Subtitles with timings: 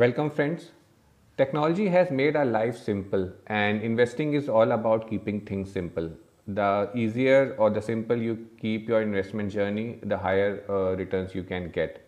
[0.00, 0.70] Welcome, friends.
[1.38, 6.10] Technology has made our life simple, and investing is all about keeping things simple.
[6.46, 11.42] The easier or the simple you keep your investment journey, the higher uh, returns you
[11.42, 12.02] can get.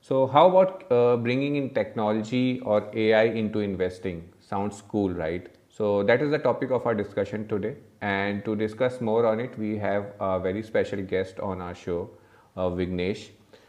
[0.00, 4.28] So, how about uh, bringing in technology or AI into investing?
[4.40, 5.48] Sounds cool, right?
[5.68, 7.76] So, that is the topic of our discussion today.
[8.00, 12.10] And to discuss more on it, we have a very special guest on our show,
[12.56, 13.28] uh, Vignesh.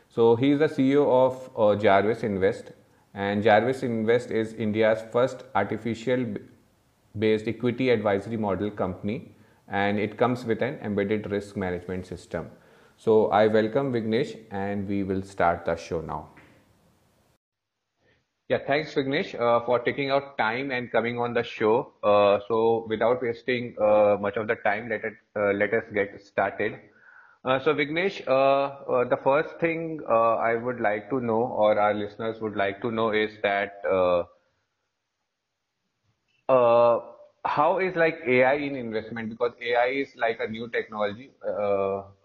[0.09, 2.71] So, he is the CEO of uh, Jarvis Invest,
[3.13, 6.25] and Jarvis Invest is India's first artificial
[7.17, 9.35] based equity advisory model company
[9.67, 12.49] and it comes with an embedded risk management system.
[12.97, 16.29] So I welcome Vignesh and we will start the show now.
[18.49, 21.93] Yeah, thanks Vignesh uh, for taking out time and coming on the show.
[22.03, 26.19] Uh, so without wasting uh, much of the time, let it uh, let us get
[26.25, 26.79] started.
[27.43, 31.79] Uh, so Vignesh, uh, uh, the first thing uh, I would like to know, or
[31.79, 33.81] our listeners would like to know, is that
[37.45, 39.29] how is like AI in investment?
[39.29, 41.31] Because AI is like a new technology,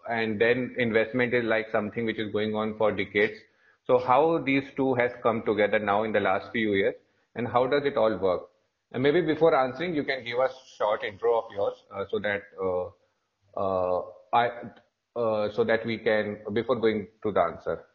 [0.09, 3.39] and then investment is like something which is going on for decades.
[3.87, 6.95] So how these two has come together now in the last few years,
[7.35, 8.49] and how does it all work?
[8.91, 12.41] And maybe before answering, you can give us short intro of yours, uh, so that
[12.61, 12.87] uh,
[13.59, 14.49] uh, I
[15.15, 17.85] so that we can, before going to the answer.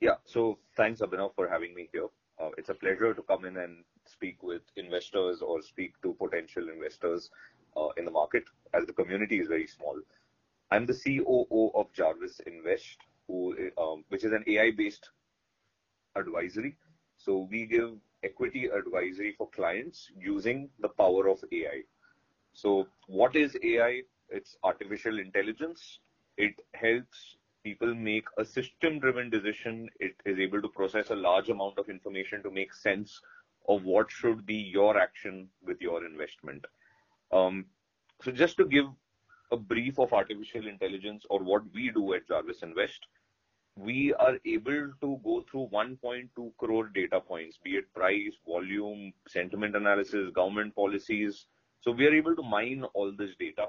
[0.00, 0.16] Yeah.
[0.24, 2.08] So thanks, Abhinav, for having me here.
[2.40, 6.68] Uh, it's a pleasure to come in and speak with investors or speak to potential
[6.68, 7.30] investors
[7.76, 9.96] uh, in the market as the community is very small.
[10.70, 12.96] I'm the COO of Jarvis Invest,
[13.28, 15.10] who, um, which is an AI-based
[16.16, 16.76] advisory.
[17.16, 17.92] So we give
[18.24, 21.82] equity advisory for clients using the power of AI.
[22.54, 24.02] So what is AI?
[24.30, 26.00] It's artificial intelligence
[26.36, 29.88] it helps people make a system driven decision.
[30.00, 33.20] It is able to process a large amount of information to make sense
[33.68, 36.64] of what should be your action with your investment.
[37.30, 37.66] Um,
[38.22, 38.86] so just to give
[39.50, 43.06] a brief of artificial intelligence or what we do at Jarvis Invest,
[43.76, 49.76] we are able to go through 1.2 crore data points, be it price, volume, sentiment
[49.76, 51.46] analysis, government policies.
[51.80, 53.68] So we are able to mine all this data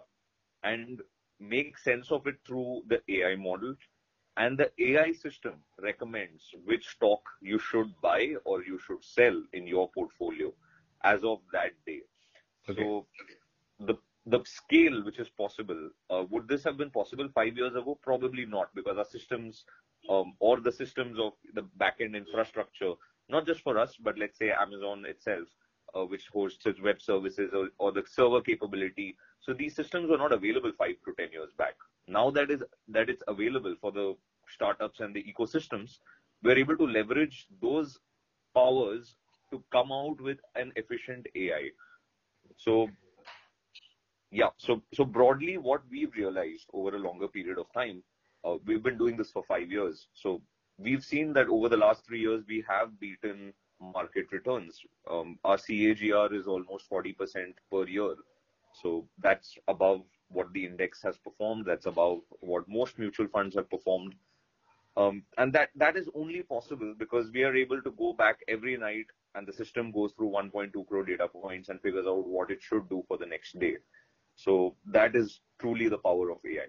[0.64, 1.02] and
[1.50, 3.76] make sense of it through the AI model.
[4.36, 9.68] And the AI system recommends which stock you should buy or you should sell in
[9.68, 10.52] your portfolio
[11.04, 12.02] as of that day.
[12.70, 12.82] Okay.
[12.82, 13.06] So
[13.80, 13.96] the
[14.26, 18.00] the scale which is possible, uh, would this have been possible five years ago?
[18.02, 19.66] Probably not, because our systems
[20.10, 22.94] um, or the systems of the backend infrastructure,
[23.30, 25.48] not just for us, but let's say Amazon itself,
[25.96, 30.18] uh, which hosts its web services or, or the server capability so these systems were
[30.18, 31.76] not available five to 10 years back.
[32.08, 34.16] Now that is, that it's available for the
[34.48, 36.00] startups and the ecosystems,
[36.44, 38.00] we're able to leverage those
[38.56, 39.16] powers
[39.52, 41.70] to come out with an efficient AI.
[42.58, 42.90] So
[44.32, 48.02] yeah, so so broadly, what we've realized over a longer period of time,
[48.44, 50.08] uh, we've been doing this for five years.
[50.14, 50.42] So
[50.78, 54.80] we've seen that over the last three years, we have beaten market returns.
[55.10, 57.16] Um, our CAGR is almost 40%
[57.72, 58.16] per year.
[58.82, 61.66] So that's above what the index has performed.
[61.66, 64.16] That's above what most mutual funds have performed.
[64.96, 68.78] Um, and that, that is only possible because we are able to go back every
[68.78, 72.62] night and the system goes through 1.2 crore data points and figures out what it
[72.62, 73.78] should do for the next day.
[74.36, 76.68] So that is truly the power of AI.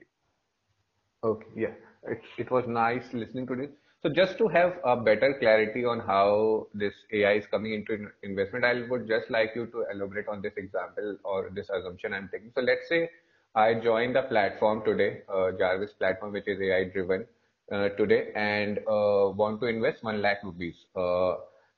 [1.23, 1.73] Okay, yeah,
[2.05, 3.71] it, it was nice listening to this.
[4.05, 8.65] So just to have a better clarity on how this AI is coming into investment,
[8.65, 12.53] I would just like you to elaborate on this example or this assumption I'm taking.
[12.55, 13.11] So let's say
[13.55, 17.27] I join the platform today, uh, Jarvis platform, which is AI driven
[17.73, 20.85] uh, today and uh, want to invest 1 lakh rupees.
[20.95, 21.37] Uh,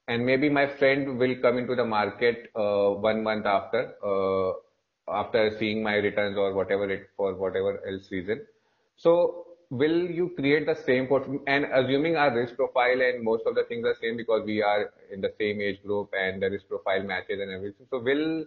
[0.09, 4.53] and maybe my friend will come into the market uh, one month after, uh,
[5.09, 8.45] after seeing my returns or whatever it for whatever else reason.
[8.97, 13.55] So will you create the same portfolio and assuming our risk profile and most of
[13.55, 16.69] the things are same because we are in the same age group and the risk
[16.69, 18.45] profile matches and everything so will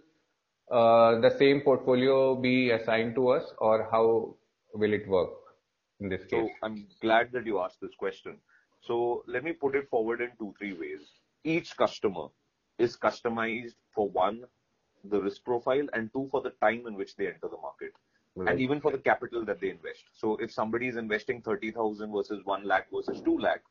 [0.72, 4.36] uh, the same portfolio be assigned to us or how
[4.74, 5.32] will it work
[6.00, 6.32] in this case?
[6.32, 8.38] So i'm glad that you asked this question.
[8.82, 11.02] So let me put it forward in two three ways.
[11.44, 12.28] Each customer
[12.78, 14.46] is customized for one
[15.04, 17.94] the risk profile and two for the time in which they enter the market
[18.40, 18.52] Right.
[18.52, 20.06] and even for the capital that they invest.
[20.14, 23.62] So if somebody is investing 30,000 versus 1 lakh versus 2 lakh,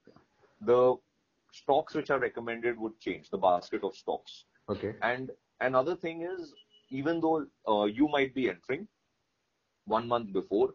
[0.61, 0.94] the
[1.53, 4.44] stocks which are recommended would change, the basket of stocks.
[4.69, 4.94] Okay.
[5.00, 5.31] And
[5.62, 6.53] another thing is,
[6.91, 8.87] even though uh, you might be entering
[9.87, 10.75] one month before,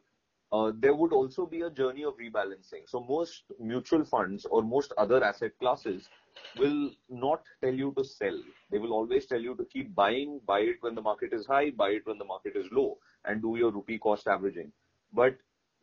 [0.52, 2.88] uh, there would also be a journey of rebalancing.
[2.88, 6.10] So most mutual funds or most other asset classes
[6.58, 8.40] will not tell you to sell.
[8.72, 11.70] They will always tell you to keep buying, buy it when the market is high,
[11.70, 14.72] buy it when the market is low, and do your rupee cost averaging.
[15.14, 15.36] But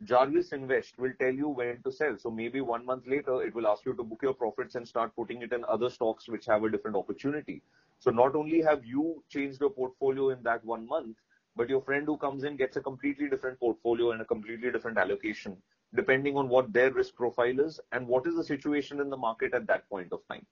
[0.03, 2.17] Jarvis Invest will tell you when to sell.
[2.17, 5.15] So maybe one month later, it will ask you to book your profits and start
[5.15, 7.61] putting it in other stocks which have a different opportunity.
[7.99, 11.17] So not only have you changed your portfolio in that one month,
[11.55, 14.97] but your friend who comes in gets a completely different portfolio and a completely different
[14.97, 15.57] allocation
[15.93, 19.53] depending on what their risk profile is and what is the situation in the market
[19.53, 20.45] at that point of time.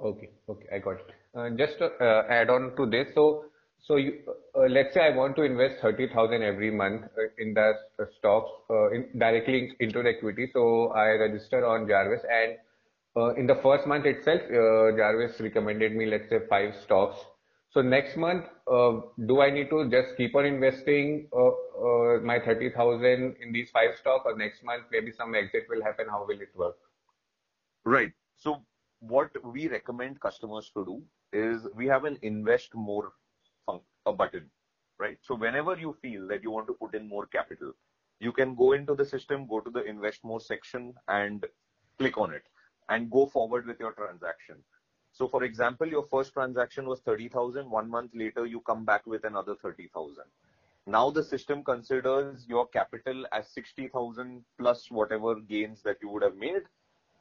[0.00, 1.12] Okay, okay, I got it.
[1.34, 3.46] Uh, just to uh, add on to this, so
[3.86, 4.12] so you,
[4.56, 7.72] uh, let's say I want to invest thirty thousand every month uh, in the
[8.18, 10.50] stocks uh, in, directly into the equity.
[10.52, 12.56] So I register on Jarvis, and
[13.16, 17.18] uh, in the first month itself, Jarvis recommended me let's say five stocks
[17.74, 22.38] so next month, uh, do I need to just keep on investing uh, uh, my
[22.38, 26.06] 30,000 in these five stocks or next month maybe some exit will happen?
[26.08, 26.76] How will it work?
[27.84, 28.12] Right.
[28.36, 28.62] So
[29.00, 31.02] what we recommend customers to do
[31.32, 33.12] is we have an invest more
[34.06, 34.50] a button,
[34.98, 35.18] right?
[35.22, 37.72] So whenever you feel that you want to put in more capital,
[38.20, 41.44] you can go into the system, go to the invest more section and
[41.98, 42.42] click on it
[42.88, 44.56] and go forward with your transaction.
[45.12, 47.70] So for example, your first transaction was 30,000.
[47.70, 50.24] One month later, you come back with another 30,000.
[50.86, 56.36] Now the system considers your capital as 60,000 plus whatever gains that you would have
[56.36, 56.62] made.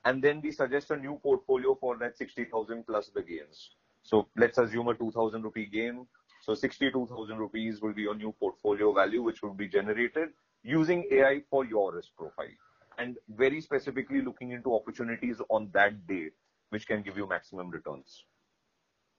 [0.05, 3.69] And then we suggest a new portfolio for that 60,000 plus the gains.
[4.01, 6.05] So let's assume a 2,000 rupee gain.
[6.43, 10.29] So 62,000 rupees will be your new portfolio value, which will be generated
[10.61, 12.57] using AI for your risk profile
[12.97, 16.31] and very specifically looking into opportunities on that day
[16.69, 18.25] which can give you maximum returns.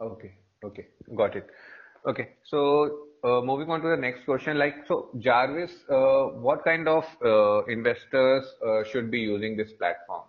[0.01, 0.33] Okay,
[0.65, 0.87] okay,
[1.17, 1.49] got it.
[2.07, 6.89] Okay, so uh, moving on to the next question, like so, Jarvis, uh, what kind
[6.89, 10.25] of uh, investors uh, should be using this platform?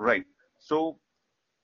[0.00, 0.24] Right.
[0.58, 0.98] So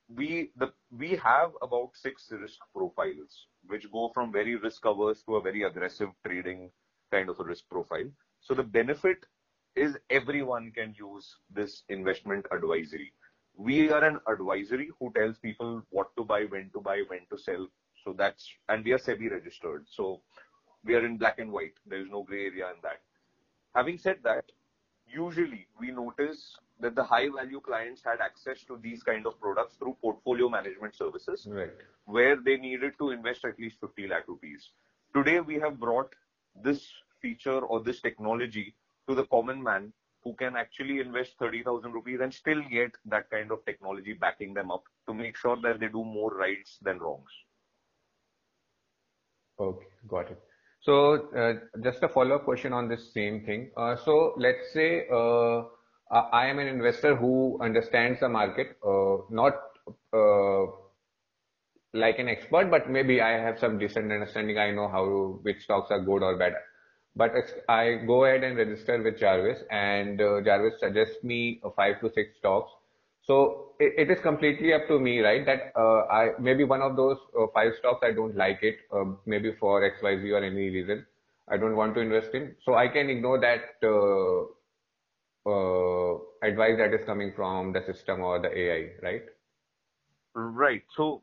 [0.09, 5.37] we the we have about six risk profiles, which go from very risk averse to
[5.37, 6.71] a very aggressive trading
[7.11, 8.09] kind of a risk profile.
[8.41, 9.25] So the benefit
[9.77, 13.13] is everyone can use this investment advisory
[13.57, 17.39] we are an advisory who tells people what to buy, when to buy, when to
[17.39, 17.67] sell.
[18.05, 19.87] So that's, and we are SEBI registered.
[19.89, 20.21] So
[20.85, 21.75] we are in black and white.
[21.87, 23.01] There is no gray area in that.
[23.75, 24.45] Having said that,
[25.07, 29.76] usually we notice that the high value clients had access to these kind of products
[29.76, 31.71] through portfolio management services, right.
[32.06, 34.71] where they needed to invest at least 50 lakh rupees.
[35.15, 36.12] Today we have brought
[36.62, 36.87] this
[37.23, 38.75] feature or this technology
[39.09, 39.93] to the common man
[40.25, 44.70] who can actually invest 30,000 rupees and still get that kind of technology backing them
[44.70, 47.31] up to make sure that they do more rights than wrongs.
[49.61, 50.41] Okay, got it.
[50.81, 53.70] So uh, just a follow-up question on this same thing.
[53.77, 55.62] Uh, so let's say uh,
[56.19, 59.55] I am an investor who understands the market, uh, not
[60.13, 60.67] uh,
[61.93, 64.59] like an expert, but maybe I have some decent understanding.
[64.59, 66.55] I know how which stocks are good or bad
[67.17, 67.33] but
[67.69, 72.37] I go ahead and register with Jarvis and uh, Jarvis suggests me five to six
[72.39, 72.73] stocks.
[73.23, 75.47] So it, is completely up to me, right?
[75.47, 77.19] That I maybe one of those
[77.55, 81.07] five stocks I don't like it, uh, maybe for X, Y, Z or any reason
[81.49, 82.55] I don't want to invest in.
[82.65, 83.81] So I can ignore that
[85.46, 89.22] uh, advice that is coming from the system or the AI, right?
[90.34, 90.82] Right.
[90.94, 91.22] So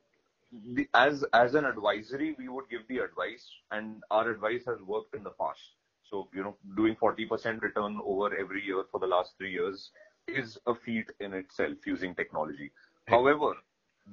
[0.74, 5.16] the, as as an advisory, we would give the advice, and our advice has worked
[5.16, 5.62] in the past.
[6.10, 9.92] So, you know, doing 40% return over every year for the last three years
[10.28, 12.72] is a feat in itself using technology.
[13.08, 13.54] However,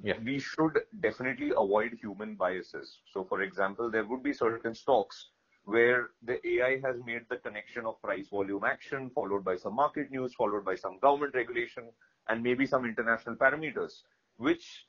[0.03, 0.15] yeah.
[0.25, 2.99] we should definitely avoid human biases.
[3.13, 5.31] So, for example, there would be certain stocks
[5.69, 10.11] where the AI has made the connection of price volume action, followed by some market
[10.11, 11.91] news, followed by some government regulation,
[12.29, 13.93] and maybe some international parameters,
[14.39, 14.87] which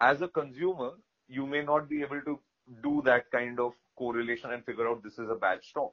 [0.00, 0.90] as a consumer,
[1.28, 2.38] you may not be able to
[2.84, 5.92] do that kind of correlation and figure out this is a bad stock.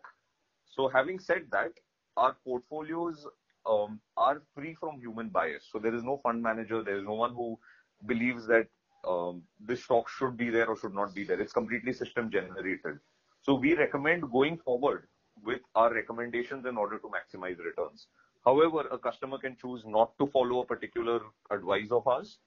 [0.65, 1.71] So having said that,
[2.15, 3.25] our portfolios
[3.65, 5.67] um, are free from human bias.
[5.71, 7.57] So there is no fund manager, there is no one who
[8.05, 8.67] believes that
[9.07, 11.41] um, this stock should be there or should not be there.
[11.41, 13.00] It's completely system generated.
[13.41, 15.08] So we recommend going forward
[15.43, 18.08] with our recommendations in order to maximize returns.
[18.46, 22.38] However, a customer can choose not to follow a particular advice of ours.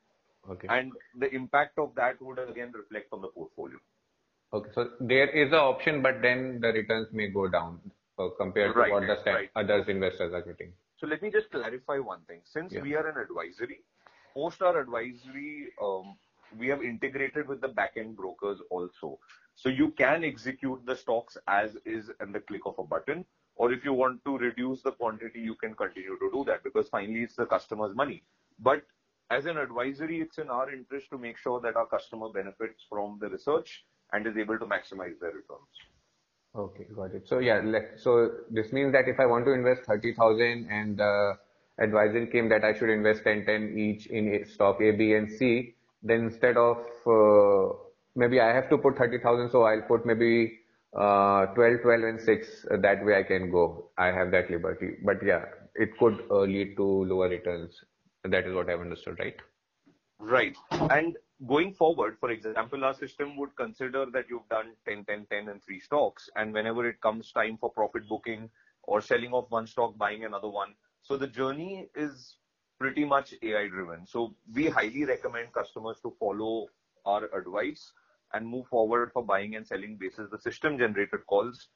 [0.51, 0.69] Okay.
[0.71, 3.79] And the impact of that would again reflect on the portfolio.
[4.53, 4.71] Okay.
[4.75, 7.81] So there is an option, but then the returns may go down
[8.19, 9.51] uh, compared right, to what the right.
[9.57, 10.73] others investors are getting.
[10.99, 12.41] So let me just clarify one thing.
[12.45, 12.83] Since yeah.
[12.83, 13.81] we are an advisory,
[14.35, 16.17] post our advisory, um,
[16.59, 19.19] we have integrated with the back-end brokers also.
[19.55, 23.25] So you can execute the stocks as is in the click of a button,
[23.57, 26.89] or if you want to reduce the quantity, you can continue to do that because
[26.89, 28.23] finally it's the customer's money.
[28.59, 28.83] But
[29.31, 33.19] as an advisory, it's in our interest to make sure that our customer benefits from
[33.21, 35.73] the research and is able to maximize their returns.
[36.55, 37.27] Okay, got it.
[37.27, 37.63] So yeah,
[37.97, 41.05] so this means that if I want to invest 30,000 and uh,
[41.79, 45.31] the advisory came that I should invest 10, 10 each in stock A, B and
[45.31, 47.75] C, then instead of, uh,
[48.17, 50.59] maybe I have to put 30,000, so I'll put maybe
[50.97, 52.67] uh, 12, 12 and 6.
[52.71, 53.91] Uh, that way I can go.
[53.97, 54.97] I have that liberty.
[55.05, 55.45] But yeah,
[55.75, 57.81] it could uh, lead to lower returns.
[58.25, 59.37] That is what I've understood, right?
[60.19, 60.57] Right.
[60.71, 61.17] And
[61.47, 65.63] going forward, for example, our system would consider that you've done 10, 10, 10 and
[65.63, 66.31] three stocks.
[66.37, 68.49] And whenever it comes time for profit booking
[68.85, 70.75] or selling off one stock, buying another one.
[71.03, 72.37] So the journey is
[72.83, 74.07] pretty much AI driven.
[74.07, 76.67] So we highly recommend customers to follow
[77.07, 77.93] our advice
[78.35, 81.69] and move forward for buying and selling basis the system generated calls,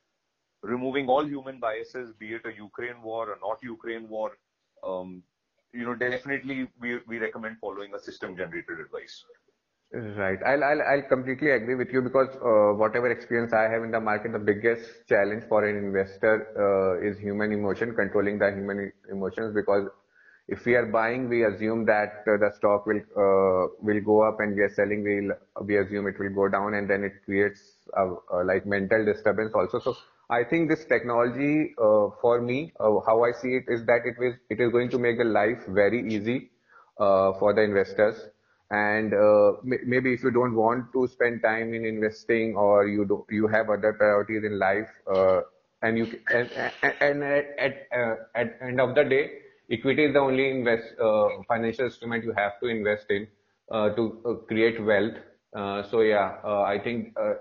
[0.62, 4.32] removing all human biases, be it a Ukraine war or not Ukraine war.
[4.82, 5.22] Um,
[5.72, 9.25] you know, definitely we, we recommend following a system generated advice.
[9.92, 10.38] Right.
[10.44, 14.00] I'll, I'll, I'll completely agree with you because uh, whatever experience I have in the
[14.00, 19.54] market, the biggest challenge for an investor uh, is human emotion, controlling the human emotions
[19.54, 19.88] because
[20.48, 24.38] if we are buying, we assume that uh, the stock will uh, will go up,
[24.40, 25.30] and we are selling, we
[25.64, 27.60] we assume it will go down, and then it creates
[28.44, 29.80] like mental disturbance also.
[29.80, 29.96] So
[30.30, 34.34] I think this technology, uh, for me, how I see it is that it is
[34.50, 36.50] it is going to make the life very easy
[36.96, 38.16] for the investors.
[38.70, 39.12] And
[39.64, 44.44] maybe if you don't want to spend time in investing, or you have other priorities
[44.44, 44.88] in life,
[45.82, 45.98] and
[46.32, 47.86] at,
[48.34, 49.30] at end of the day
[49.70, 53.26] equity is the only invest uh, financial instrument you have to invest in
[53.70, 55.16] uh, to uh, create wealth.
[55.56, 57.35] Uh, so yeah, uh, I think uh,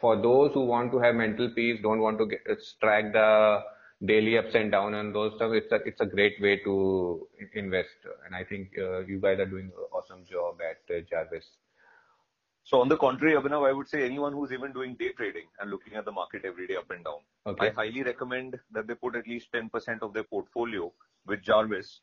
[0.00, 2.40] for those who want to have mental peace, don't want to get,
[2.80, 3.60] track the
[4.04, 7.88] daily ups and downs and those stuff, it's a it's a great way to invest.
[8.26, 11.44] And I think you guys are doing an awesome job at Jarvis.
[12.64, 15.70] So on the contrary, Abhinav, I would say anyone who's even doing day trading and
[15.70, 17.68] looking at the market every day up and down, okay.
[17.68, 20.90] I highly recommend that they put at least 10% of their portfolio
[21.26, 22.00] with Jarvis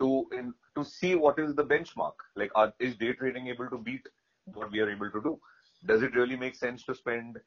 [0.00, 2.14] to in, to see what is the benchmark.
[2.36, 4.06] Like, are, is day trading able to beat
[4.44, 5.40] what we are able to do?
[5.86, 7.38] Does it really make sense to spend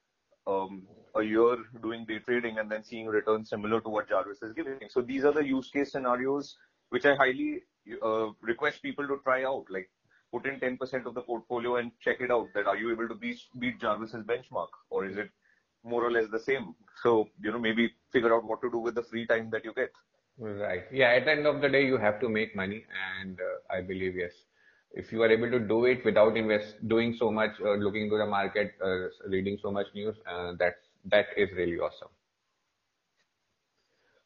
[0.48, 0.84] um,
[1.16, 4.80] a year doing day trading and then seeing returns similar to what Jarvis is giving?
[4.90, 6.58] So these are the use case scenarios
[6.90, 7.64] which I highly
[8.04, 9.66] uh, request people to try out.
[9.70, 9.90] Like,
[10.32, 12.48] put in 10% of the portfolio and check it out.
[12.54, 15.30] That are you able to beat beat Jarvis's benchmark, or is it
[15.84, 16.76] more or less the same?
[17.04, 19.74] So you know maybe figure out what to do with the free time that you
[19.74, 19.92] get.
[20.38, 20.84] Right.
[20.92, 21.10] Yeah.
[21.10, 22.86] At the end of the day, you have to make money,
[23.18, 24.32] and uh, I believe yes,
[24.94, 28.18] if you are able to do it without invest doing so much, uh, looking into
[28.18, 32.10] the market, uh, reading so much news, uh, that's that is really awesome.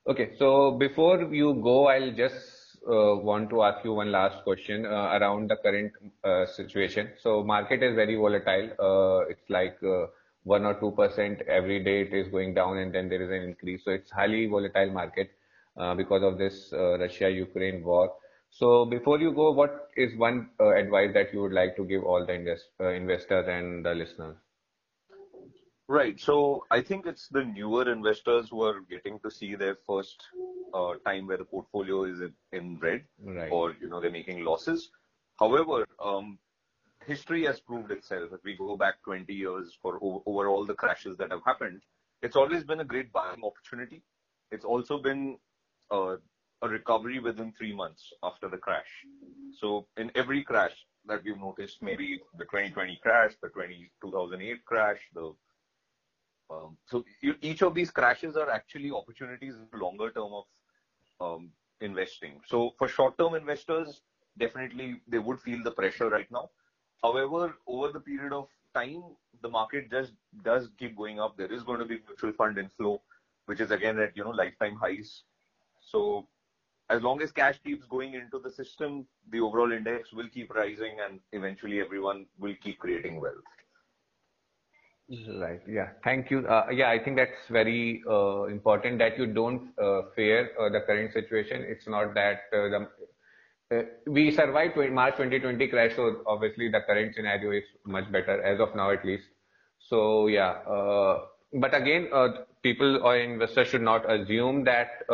[0.07, 0.31] Okay.
[0.37, 5.17] So before you go, I'll just uh, want to ask you one last question uh,
[5.19, 5.93] around the current
[6.55, 7.11] situation.
[7.21, 9.25] So market is very volatile.
[9.29, 9.77] It's like
[10.43, 12.01] one or two percent every day.
[12.01, 13.83] It is going down, and then there is an increase.
[13.85, 15.31] So it's highly volatile market.
[15.79, 18.11] Uh, because of this uh, Russia-Ukraine war.
[18.49, 22.03] So before you go, what is one uh, advice that you would like to give
[22.03, 24.35] all the invest, investors and the listeners?
[25.87, 26.19] Right.
[26.19, 30.21] So I think it's the newer investors who are getting to see their first
[30.73, 32.19] uh, time where the portfolio is
[32.51, 33.49] in red, right.
[33.49, 34.91] or you know they're making losses.
[35.39, 36.39] However, um,
[37.07, 38.33] history has proved itself.
[38.33, 41.83] If we go back 20 years for over, over all the crashes that have happened,
[42.21, 44.03] it's always been a great buying opportunity.
[44.51, 45.37] It's also been
[45.91, 46.17] a,
[46.61, 49.05] a recovery within three months after the crash.
[49.59, 54.99] So in every crash that we've noticed, maybe the 2020 crash, the 20, 2008 crash,
[55.13, 55.33] the
[56.51, 57.05] um, so
[57.41, 60.45] each of these crashes are actually opportunities in the longer term of
[61.21, 62.41] um, investing.
[62.47, 64.01] So for short term investors,
[64.37, 66.49] definitely they would feel the pressure right now.
[67.03, 69.03] However, over the period of time,
[69.41, 71.37] the market just does keep going up.
[71.37, 73.01] There is going to be mutual fund inflow,
[73.45, 75.23] which is again at you know lifetime highs.
[75.79, 76.27] So
[76.89, 80.97] as long as cash keeps going into the system, the overall index will keep rising
[81.05, 83.35] and eventually everyone will keep creating wealth.
[85.09, 85.61] Right.
[85.67, 85.89] Yeah.
[86.03, 86.47] Thank you.
[86.47, 90.81] Uh, yeah, I think that's very uh, important that you don't uh, fear uh, the
[90.81, 91.65] current situation.
[91.67, 92.87] It's not that uh, the
[93.71, 98.59] uh, we survived March 2020 crash, so obviously the current scenario is much better as
[98.59, 99.23] of now, at least.
[99.79, 100.61] So yeah.
[101.53, 102.09] but again,
[102.61, 105.05] people or investors should not assume that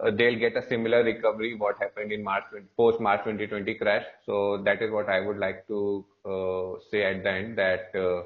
[0.00, 2.44] uh, they'll get a similar recovery what happened in March
[2.76, 4.04] post March 2020 crash.
[4.24, 8.22] So that is what I would like to uh, say at the end that uh,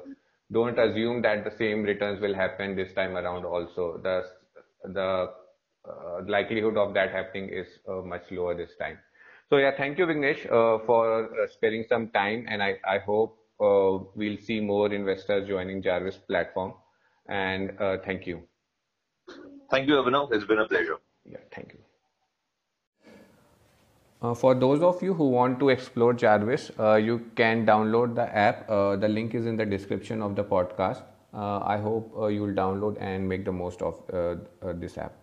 [0.51, 3.99] don't assume that the same returns will happen this time around also.
[4.03, 4.23] The,
[4.85, 5.31] the
[5.89, 8.99] uh, likelihood of that happening is uh, much lower this time.
[9.49, 14.37] So yeah, thank you Vignesh uh, for sparing some time and I, I hope we'll
[14.37, 16.73] see more investors joining Jarvis platform
[17.27, 17.71] and
[18.03, 18.43] thank you.
[19.71, 20.33] Thank you, Abhinav.
[20.33, 20.97] It's been a pleasure.
[21.25, 21.79] Yeah, thank you.
[24.21, 28.33] Uh, for those of you who want to explore Jarvis, uh, you can download the
[28.35, 28.69] app.
[28.69, 31.03] Uh, the link is in the description of the podcast.
[31.33, 34.35] Uh, I hope uh, you'll download and make the most of uh,
[34.73, 35.22] this app.